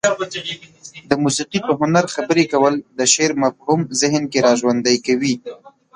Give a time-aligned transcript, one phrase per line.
[1.09, 5.33] د موسيقي په هنر خبرې کول د شعر مفهوم ذهن کې را ژوندى کوي.